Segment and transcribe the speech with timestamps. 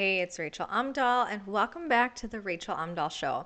[0.00, 3.44] Hey, it's Rachael Omdoll, and welcome back to the Rachael Omdoll Show.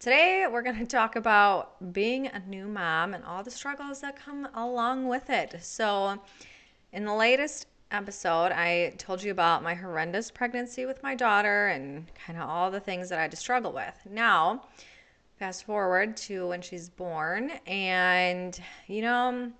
[0.00, 4.16] Today, we're going to talk about being a new mom and all the struggles that
[4.16, 5.54] come along with it.
[5.62, 6.20] So,
[6.92, 12.06] in the latest episode, I told you about my horrendous pregnancy with my daughter and
[12.26, 13.94] kind of all the things that I had to struggle with.
[14.10, 14.64] Now,
[15.38, 19.52] fast forward to when she's born, and you know,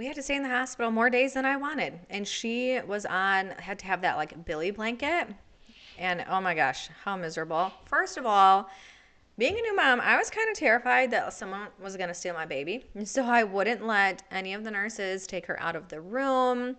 [0.00, 1.92] we had to stay in the hospital more days than I wanted.
[2.08, 5.28] And she was on, had to have that like bili blanket.
[5.98, 7.70] And oh my gosh, how miserable.
[7.84, 8.70] First of all,
[9.36, 12.32] being a new mom, I was kind of terrified that someone was going to steal
[12.32, 12.86] my baby.
[12.94, 16.78] And so I wouldn't let any of the nurses take her out of the room.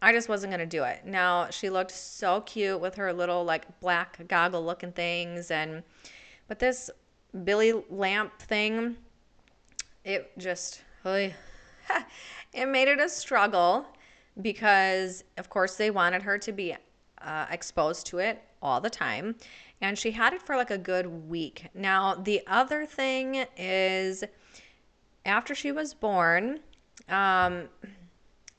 [0.00, 1.04] I just wasn't going to do it.
[1.04, 5.50] Now, she looked so cute with her little like black goggle looking things.
[5.50, 5.82] And,
[6.46, 6.90] but this
[7.38, 8.96] bili lamp thing,
[10.04, 10.82] it just,
[12.52, 13.86] it made it a struggle
[14.40, 16.74] because, of course, they wanted her to be
[17.20, 19.34] uh, exposed to it all the time.
[19.80, 21.66] And she had it for like a good week.
[21.74, 24.24] Now, the other thing is
[25.26, 26.60] after she was born,
[27.08, 27.68] um,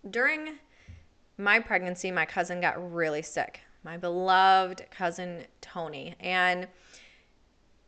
[0.09, 0.59] during
[1.37, 3.61] my pregnancy, my cousin got really sick.
[3.83, 6.15] My beloved cousin Tony.
[6.19, 6.67] And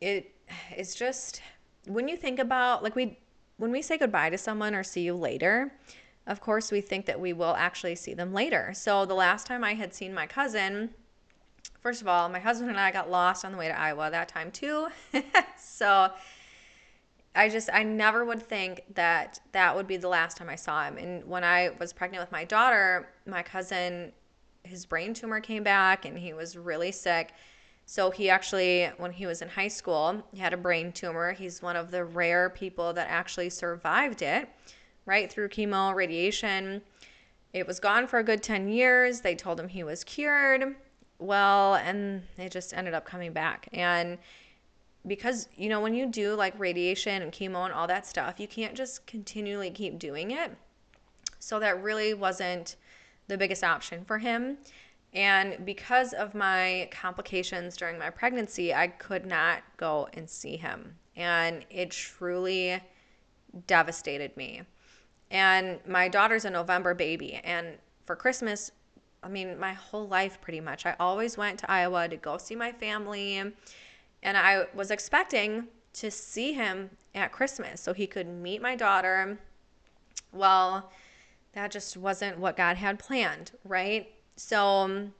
[0.01, 0.33] it
[0.75, 1.41] is just
[1.88, 3.17] when you think about like we
[3.57, 5.71] when we say goodbye to someone or see you later,
[6.27, 8.71] of course, we think that we will actually see them later.
[8.73, 10.89] So the last time I had seen my cousin,
[11.81, 14.27] first of all, my husband and I got lost on the way to Iowa that
[14.27, 14.87] time too.
[15.59, 16.11] so
[17.35, 20.85] I just, I never would think that that would be the last time I saw
[20.85, 20.97] him.
[20.97, 24.11] And when I was pregnant with my daughter, my cousin,
[24.63, 27.33] his brain tumor came back and he was really sick.
[27.86, 31.33] So he actually, when he was in high school, he had a brain tumor.
[31.33, 34.50] He's one of the rare people that actually survived it,
[35.05, 36.81] right through chemo, radiation.
[37.53, 39.22] It was gone for a good 10 years.
[39.22, 40.75] They told him he was cured.
[41.19, 43.69] Well, and it just ended up coming back.
[43.72, 44.18] And
[45.07, 48.47] because, you know, when you do like radiation and chemo and all that stuff, you
[48.47, 50.51] can't just continually keep doing it.
[51.40, 52.75] So that really wasn't
[53.28, 54.57] the biggest option for him.
[55.15, 60.93] And because of my complications during my pregnancy, I could not go and see him.
[61.15, 62.81] And it truly
[63.65, 64.63] devastated me.
[65.31, 67.35] And my daughter's a November baby.
[67.45, 68.71] And for Christmas,
[69.23, 72.55] I mean, my whole life pretty much, I always went to Iowa to go see
[72.55, 73.37] my family.
[73.37, 73.53] And
[74.23, 79.39] I was expecting to see him at Christmas so he could meet my daughter.
[80.33, 80.91] Well,
[81.53, 84.11] that just wasn't what God had planned, right?
[84.35, 85.13] So um,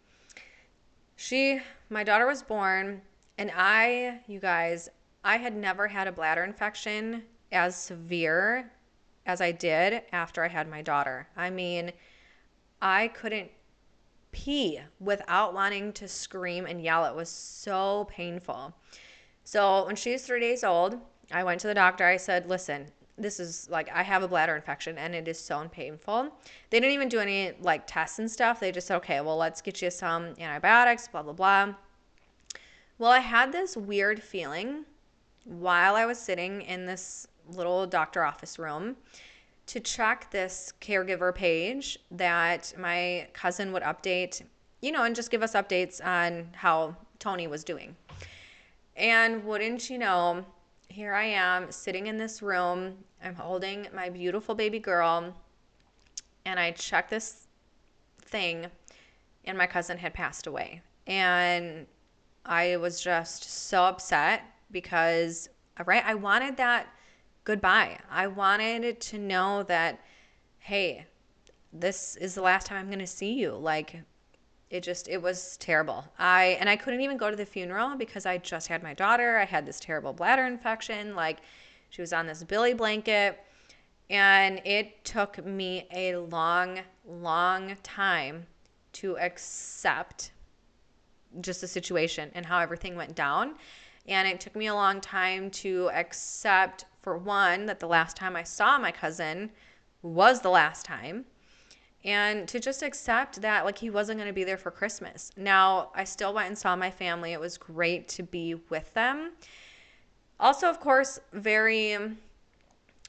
[1.16, 3.02] she, my daughter was born,
[3.38, 4.90] and I, you guys,
[5.24, 8.72] I had never had a bladder infection as severe
[9.26, 11.28] as I did after I had my daughter.
[11.36, 11.92] I mean,
[12.82, 13.50] I couldn't
[14.32, 17.06] pee without wanting to scream and yell.
[17.06, 18.74] It was so painful.
[19.46, 21.00] So when she was three days old,
[21.32, 22.06] I went to the doctor.
[22.06, 22.88] I said, listen,
[23.18, 26.30] this is like I have a bladder infection and it is so painful.
[26.70, 28.60] They didn't even do any like tests and stuff.
[28.60, 31.74] They just said, okay, well, let's get you some antibiotics, blah, blah, blah.
[32.98, 34.86] Well, I had this weird feeling
[35.46, 38.96] while I was sitting in this little doctor office room
[39.68, 44.44] to check this caregiver page that my cousin would update,
[44.82, 47.96] you know, and just give us updates on how Tony was doing.
[48.96, 50.46] And wouldn't you know,
[50.90, 52.96] here I am sitting in this room.
[53.24, 55.34] I'm holding my beautiful baby girl,
[56.46, 57.48] and I check this
[58.22, 58.68] thing,
[59.46, 60.82] and my cousin had passed away.
[61.08, 61.86] And
[62.46, 65.50] I was just so upset because,
[65.86, 66.88] right, I wanted that
[67.44, 68.00] goodbye.
[68.10, 70.00] I wanted to know that,
[70.60, 71.06] hey,
[71.74, 73.52] this is the last time I'm going to see you.
[73.52, 74.02] Like,
[74.76, 76.06] it just it was terrible.
[76.20, 79.38] I and i couldn't even go to the funeral because i just had my daughter.
[79.38, 81.16] I had this terrible bladder infection.
[81.16, 81.38] Like
[81.90, 83.40] she was on this bili blanket.
[84.10, 88.46] And it took me a long long time
[88.94, 90.32] to accept
[91.42, 93.56] just the situation and how everything went down.
[94.08, 98.36] And it took me a long time to accept for one that the last time
[98.36, 99.52] i saw my cousin
[100.02, 101.26] was the last time
[102.06, 105.32] and to just accept that like he wasn't going to be there for Christmas.
[105.36, 107.34] Now, I still went and saw my family.
[107.34, 109.34] It was great to be with them.
[110.40, 111.98] Also, of course, very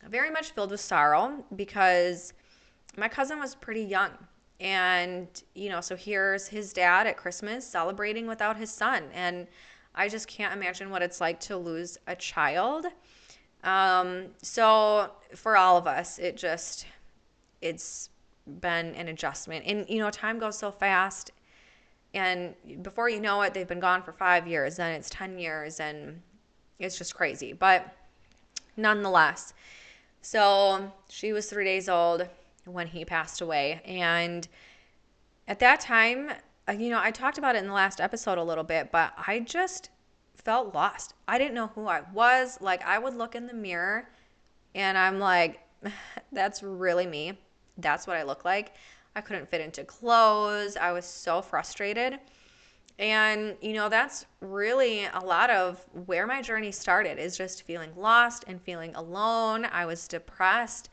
[0.08, 2.32] very much filled with sorrow because
[2.96, 4.10] my cousin was pretty young.
[4.60, 9.04] And, you know, so here's his dad at Christmas celebrating without his son.
[9.12, 9.46] And
[9.94, 12.86] I just can't imagine what it's like to lose a child.
[13.64, 16.86] Um, so for all of us, it just,
[17.60, 18.10] it's
[18.60, 19.64] been an adjustment.
[19.66, 21.32] And, you know, time goes so fast.
[22.14, 25.80] And before you know it, they've been gone for five years, then it's 10 years,
[25.80, 26.20] and
[26.78, 27.52] it's just crazy.
[27.52, 27.94] But
[28.76, 29.52] nonetheless,
[30.22, 32.26] so she was three days old
[32.64, 33.80] when he passed away.
[33.84, 34.48] And
[35.46, 36.30] at that time,
[36.68, 39.12] uh, you know, I talked about it in the last episode a little bit, but
[39.26, 39.90] I just
[40.34, 41.14] felt lost.
[41.28, 42.60] I didn't know who I was.
[42.60, 44.08] Like, I would look in the mirror
[44.74, 45.60] and I'm like,
[46.32, 47.38] that's really me.
[47.78, 48.74] That's what I look like.
[49.14, 50.76] I couldn't fit into clothes.
[50.76, 52.18] I was so frustrated.
[52.98, 57.90] And, you know, that's really a lot of where my journey started is just feeling
[57.96, 59.66] lost and feeling alone.
[59.66, 60.88] I was depressed.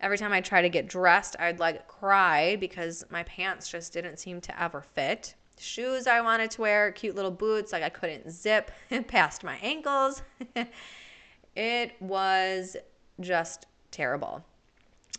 [0.00, 4.18] Every time I tried to get dressed, I'd like cry because my pants just didn't
[4.18, 5.34] seem to ever fit.
[5.58, 8.70] Shoes I wanted to wear, cute little boots, like I couldn't zip
[9.08, 10.22] past my ankles.
[11.56, 12.76] it was
[13.20, 14.44] just terrible.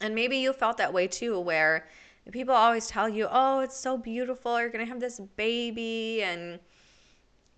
[0.01, 1.88] And maybe you felt that way too, where
[2.31, 6.24] people always tell you, oh, it's so beautiful, you're going to have this baby.
[6.24, 6.59] And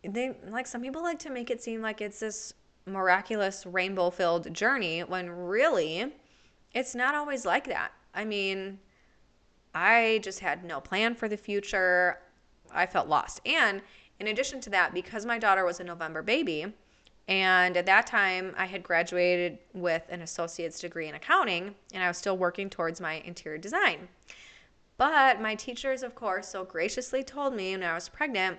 [0.03, 2.53] they, like, some people like to make it seem like it's this
[2.85, 6.13] miraculous rainbow filled journey when really
[6.73, 7.91] it's not always like that.
[8.13, 8.77] I mean,
[9.73, 12.19] I just had no plan for the future.
[12.71, 13.39] I felt lost.
[13.45, 13.81] And
[14.19, 16.73] in addition to that, because my daughter was a November baby,
[17.27, 22.07] and at that time I had graduated with an associate's degree in accounting, and I
[22.07, 24.07] was still working towards my interior design.
[24.97, 28.57] But my teachers, of course, so graciously told me when I was pregnant,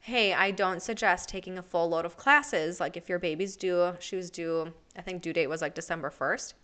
[0.00, 2.80] hey, I don't suggest taking a full load of classes.
[2.80, 6.10] Like if your baby's due, she was due, I think due date was like December
[6.10, 6.54] 1st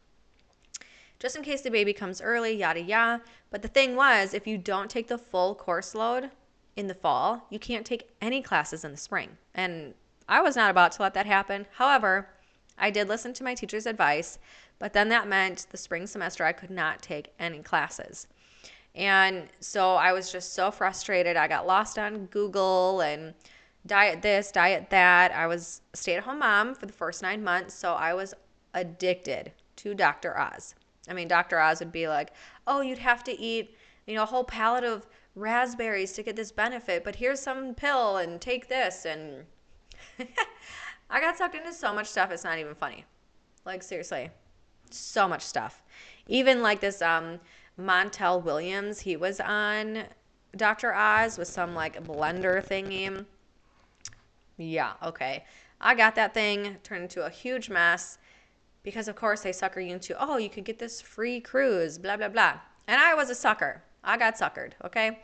[1.20, 3.22] just in case the baby comes early, yada yada.
[3.50, 6.30] But the thing was, if you don't take the full course load
[6.76, 9.28] in the fall, you can't take any classes in the spring.
[9.54, 9.94] And
[10.30, 11.66] I was not about to let that happen.
[11.72, 12.28] However,
[12.78, 14.38] I did listen to my teacher's advice,
[14.78, 18.28] but then that meant the spring semester I could not take any classes.
[18.94, 21.36] And so I was just so frustrated.
[21.36, 23.34] I got lost on Google and
[23.86, 25.32] diet this, diet that.
[25.32, 28.32] I was stay at home mom for the first nine months, so I was
[28.74, 30.38] addicted to Dr.
[30.38, 30.76] Oz.
[31.08, 31.58] I mean, Dr.
[31.58, 32.32] Oz would be like,
[32.68, 33.76] oh, you'd have to eat,
[34.06, 38.18] you know, a whole pallet of raspberries to get this benefit, but here's some pill
[38.18, 39.04] and take this.
[39.04, 39.44] And
[41.10, 43.04] I got sucked into so much stuff, it's not even funny.
[43.64, 44.30] Like, seriously,
[44.90, 45.82] so much stuff.
[46.28, 47.40] Even like this um,
[47.78, 50.04] Montel Williams, he was on
[50.56, 50.94] Dr.
[50.94, 53.24] Oz with some like blender thingy.
[54.56, 55.44] Yeah, okay.
[55.80, 58.18] I got that thing turned into a huge mess
[58.82, 62.16] because of course they sucker you into oh you could get this free cruise blah
[62.16, 65.18] blah blah and i was a sucker i got suckered okay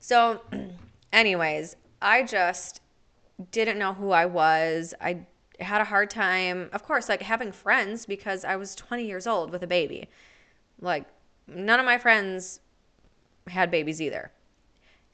[0.00, 0.40] so
[1.12, 2.80] anyways i just
[3.50, 4.94] didn't know who i was.
[5.00, 5.26] I
[5.60, 9.50] had a hard time of course like having friends because i was 20 years old
[9.50, 10.08] with a baby.
[10.80, 11.06] Like
[11.46, 12.60] none of my friends
[13.48, 14.30] had babies either.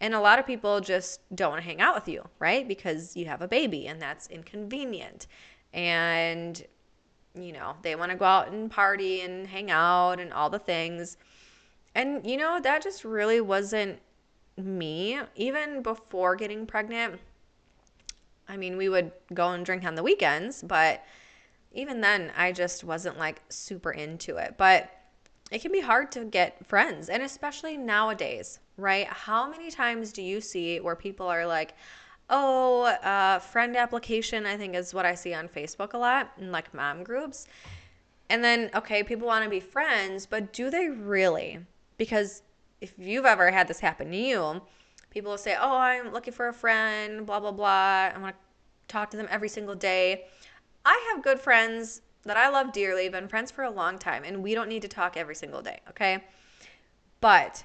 [0.02, 2.66] And a lot of people just don't want to hang out with you right?
[2.66, 5.26] Because you have a baby and that's inconvenient.
[5.72, 6.62] And
[7.34, 10.58] you know, they want to go out and party and hang out and all the
[10.58, 11.16] things.
[11.94, 13.98] And, you know, that just really wasn't
[14.56, 15.18] me.
[15.36, 17.20] Even before getting pregnant,
[18.50, 21.04] I mean, we would go and drink on the weekends, but
[21.72, 24.56] even then, I just wasn't like super into it.
[24.58, 24.90] But
[25.52, 29.06] it can be hard to get friends, and especially nowadays, right?
[29.06, 31.74] How many times do you see where people are like,
[32.28, 36.52] oh, uh, friend application, I think is what I see on Facebook a lot in
[36.52, 37.46] like mom groups.
[38.30, 41.58] And then, okay, people want to be friends, but do they really?
[41.98, 42.42] Because
[42.80, 44.62] if you've ever had this happen to you,
[45.10, 48.10] people will say, oh, I'm looking for a friend, blah, blah, blah.
[48.14, 50.24] I want to talk to them every single day.
[50.84, 54.42] I have good friends that I love dearly, been friends for a long time, and
[54.42, 56.24] we don't need to talk every single day, okay?
[57.20, 57.64] But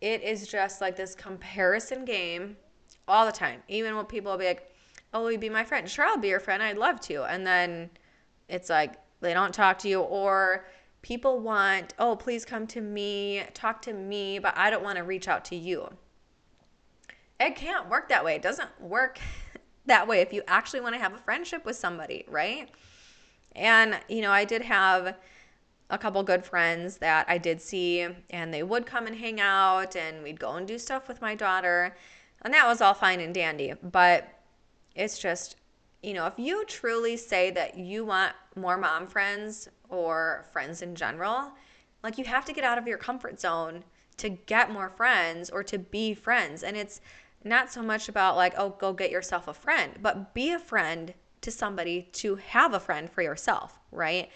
[0.00, 2.56] it is just like this comparison game
[3.06, 3.62] all the time.
[3.68, 4.72] Even when people will be like,
[5.14, 6.62] "Oh, will you be my friend?" Sure, I'll be your friend.
[6.62, 7.24] I'd love to.
[7.24, 7.90] And then
[8.48, 10.66] it's like they don't talk to you, or
[11.02, 15.04] people want, "Oh, please come to me, talk to me," but I don't want to
[15.04, 15.88] reach out to you.
[17.46, 18.36] It can't work that way.
[18.36, 19.18] It doesn't work
[19.86, 22.70] that way if you actually want to have a friendship with somebody, right?
[23.56, 25.16] And you know, I did have
[25.90, 29.94] a couple good friends that I did see, and they would come and hang out,
[29.94, 31.96] and we'd go and do stuff with my daughter.
[32.42, 33.74] And that was all fine and dandy.
[33.82, 34.28] But
[34.94, 35.56] it's just,
[36.02, 40.94] you know, if you truly say that you want more mom friends or friends in
[40.94, 41.52] general,
[42.02, 43.84] like you have to get out of your comfort zone
[44.16, 46.62] to get more friends or to be friends.
[46.62, 47.00] And it's
[47.44, 51.14] not so much about like, oh, go get yourself a friend, but be a friend
[51.40, 54.30] to somebody to have a friend for yourself, right?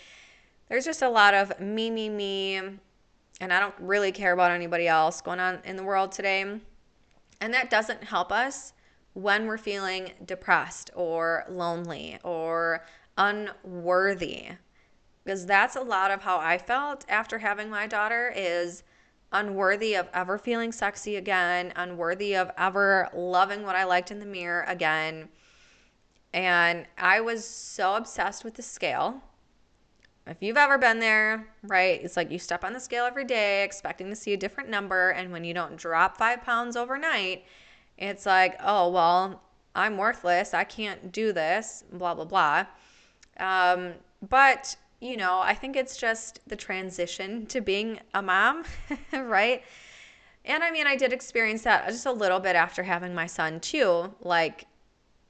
[0.68, 4.88] There's just a lot of me, me, me, and I don't really care about anybody
[4.88, 6.60] else going on in the world today.
[7.40, 8.72] And that doesn't help us
[9.12, 12.84] when we're feeling depressed or lonely or
[13.16, 14.48] unworthy.
[15.24, 18.82] Because that's a lot of how I felt after having my daughter is
[19.32, 24.26] unworthy of ever feeling sexy again, unworthy of ever loving what I liked in the
[24.26, 25.28] mirror again.
[26.32, 29.22] And I was so obsessed with the scale.
[30.26, 33.62] If you've ever been there, right, it's like you step on the scale every day
[33.62, 35.10] expecting to see a different number.
[35.10, 37.44] And when you don't drop five pounds overnight,
[37.96, 39.42] it's like, oh, well,
[39.74, 40.52] I'm worthless.
[40.52, 42.66] I can't do this, blah, blah, blah.
[43.38, 43.92] Um,
[44.28, 48.64] but you know, I think it's just the transition to being a mom,
[49.12, 49.62] right?
[50.44, 53.60] And I mean, I did experience that just a little bit after having my son,
[53.60, 54.14] too.
[54.20, 54.66] Like,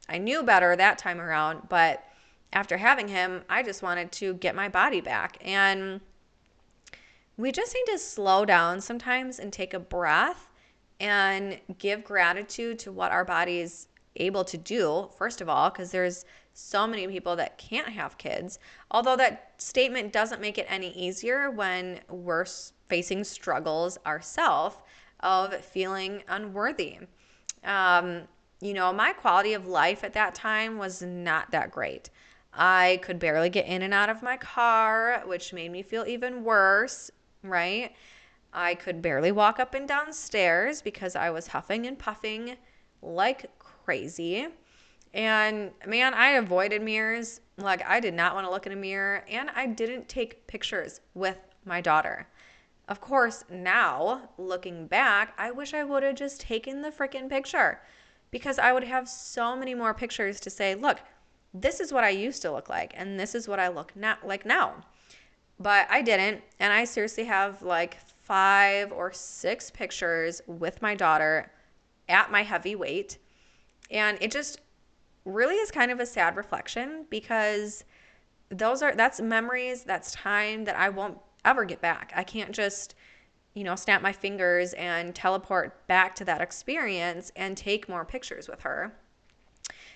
[0.09, 2.05] I knew better that time around, but
[2.53, 5.39] after having him, I just wanted to get my body back.
[5.41, 6.01] And
[7.37, 10.51] we just need to slow down sometimes and take a breath
[11.01, 15.91] and give gratitude to what our body is able to do, first of all, because
[15.91, 18.59] there's so many people that can't have kids.
[18.91, 22.47] Although that statement doesn't make it any easier when we're
[22.89, 24.77] facing struggles ourselves
[25.21, 26.99] of feeling unworthy.
[27.65, 28.23] Um,
[28.61, 32.11] you know, my quality of life at that time was not that great.
[32.53, 36.43] I could barely get in and out of my car, which made me feel even
[36.45, 37.11] worse,
[37.43, 37.95] right?
[38.53, 42.57] I could barely walk up and down stairs because I was huffing and puffing
[43.03, 44.49] like crazy.
[45.17, 47.41] And man, I avoided mirrors.
[47.57, 51.01] Like, I did not want to look in a mirror, and I didn't take pictures
[51.15, 52.29] with my daughter.
[52.89, 57.81] Of course, now looking back, I wish I would have just taken the freaking picture
[58.31, 61.01] because I would have so many more pictures to say, look,
[61.55, 64.17] this is what I used to look like, and this is what I look na-
[64.23, 64.75] like now.
[65.59, 71.51] But I didn't, and I seriously have like five or six pictures with my daughter
[72.07, 73.17] at my heavy weight.
[73.91, 74.61] And it just
[75.27, 77.85] really is kind of a sad reflection because
[78.49, 82.13] those are that's memories, that's time that I won't ever get back.
[82.17, 82.95] I can't just
[83.57, 88.49] you know, snap my fingers and teleport back to that experience and take more pictures
[88.49, 88.95] with her.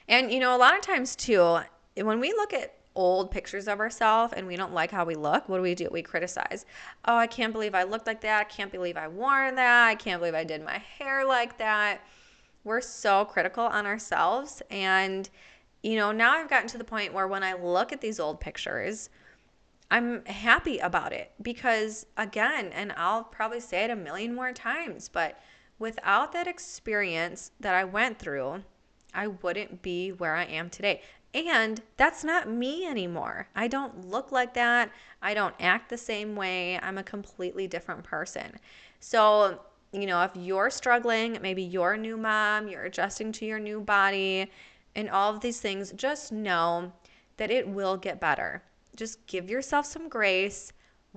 [0.09, 1.59] And, you know, a lot of times too,
[1.95, 5.47] when we look at old pictures of ourselves and we don't like how we look,
[5.47, 5.91] what do we do?
[5.93, 6.65] We criticize.
[7.05, 8.41] Oh, I can't believe I looked like that.
[8.41, 9.89] I can't believe I wore that.
[9.89, 12.01] I can't believe I did my hair like that
[12.65, 14.63] we're so critical on ourselves.
[14.71, 15.29] And,
[15.83, 18.41] you know, now I've gotten to the point where when I look at these old
[18.41, 19.11] pictures,
[19.91, 25.09] I'm happy about it because, again, and I'll probably say it a million more times,
[25.09, 25.41] but
[25.79, 28.63] without that experience that I went through,
[29.13, 31.03] I wouldn't be where I am today.
[31.35, 33.49] And that's not me anymore.
[33.55, 34.91] I don't look like that.
[35.23, 36.79] I don't act the same way.
[36.81, 38.59] I'm a completely different person.
[39.01, 39.61] So,
[39.93, 43.81] you know, if you're struggling, maybe you're a new mom, you're adjusting to your new
[43.81, 44.51] body,
[44.95, 46.93] and all of these things, just know
[47.37, 48.63] that it will get better.
[48.97, 50.73] Just give yourself some grace,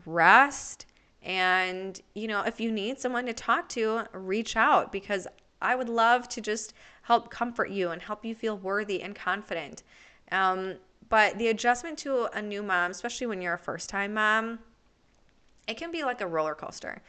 [0.05, 0.85] rest,
[1.21, 5.27] and, you know, if you need someone to talk to, reach out because
[5.61, 9.83] I would love to just help comfort you and help you feel worthy and confident.
[10.31, 10.75] Um,
[11.09, 14.59] but the adjustment to a new mom, especially when you're a first time mom,
[15.67, 17.01] it can be like a roller coaster.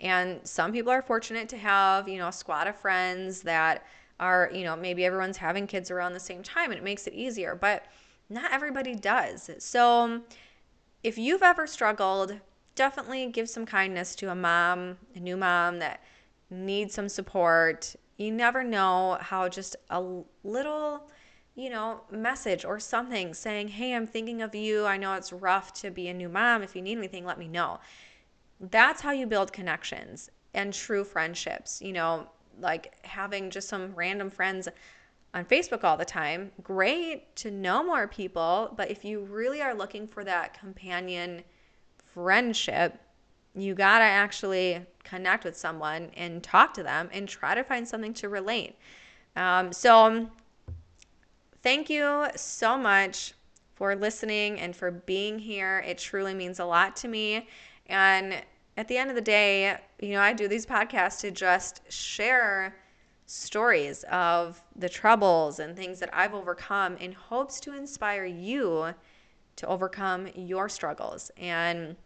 [0.00, 3.84] And some people are fortunate to have, you know, a squad of friends that
[4.18, 7.14] are, you know, maybe everyone's having kids around the same time and it makes it
[7.14, 7.86] easier, but
[8.28, 9.50] not everybody does.
[9.58, 10.20] So
[11.02, 12.38] if you've ever struggled,
[12.74, 16.02] definitely give some kindness to a mom, a new mom that
[16.50, 17.94] needs some support.
[18.16, 20.02] You never know how just a
[20.44, 21.10] little,
[21.54, 24.86] you know, message or something saying, Hey, I'm thinking of you.
[24.86, 26.62] I know it's rough to be a new mom.
[26.62, 27.80] If you need anything, let me know.
[28.60, 31.80] That's how you build connections and true friendships.
[31.80, 32.28] You know,
[32.60, 34.68] like having just some random friends
[35.32, 36.50] on Facebook all the time.
[36.62, 41.42] Great to know more people, but if you really are looking for that companion
[42.14, 42.98] friendship,
[43.54, 47.86] you got to actually connect with someone and talk to them and try to find
[47.86, 48.76] something to relate.
[49.36, 50.28] Um, so,
[51.62, 53.34] thank you so much
[53.74, 55.82] for listening and for being here.
[55.86, 57.48] It truly means a lot to me.
[57.90, 58.42] And
[58.76, 62.76] at the end of the day, you know, I do these podcasts to just share
[63.26, 68.94] stories of the troubles and things that I've overcome in hopes to inspire you
[69.56, 71.30] to overcome your struggles.
[71.36, 71.96] And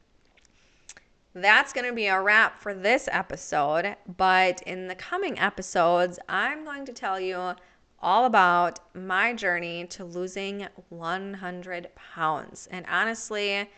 [1.35, 3.97] that's going to be a wrap for this episode.
[4.17, 7.55] But in the coming episodes, I'm going to tell you
[8.01, 12.69] all about my journey to losing 100 pounds.
[12.71, 13.71] And honestly,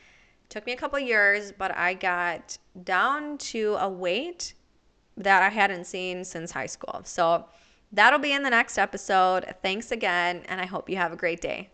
[0.49, 4.55] Took me a couple years, but I got down to a weight
[5.17, 7.00] that I hadn't seen since high school.
[7.05, 7.47] So
[7.93, 9.55] that'll be in the next episode.
[9.62, 11.71] Thanks again, and I hope you have a great day.